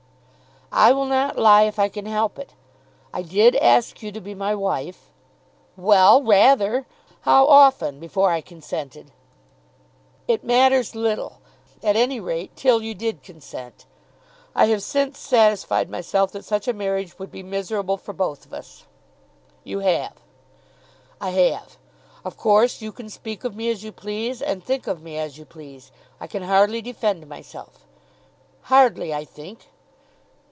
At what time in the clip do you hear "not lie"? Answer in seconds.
1.05-1.63